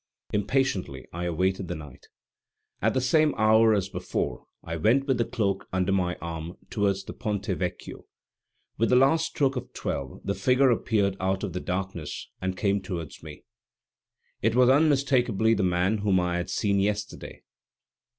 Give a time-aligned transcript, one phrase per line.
[0.33, 2.07] Impatiently I awaited the night.
[2.81, 7.03] At the same hour as before I went with the Cloak under my arm towards
[7.03, 8.07] the Ponte Vecchio.
[8.79, 12.81] With the last stroke of twelve the figure appeared out of the darkness, and came
[12.81, 13.43] towards me.
[14.41, 17.43] It was unmistakably the man whom I had seen yesterday.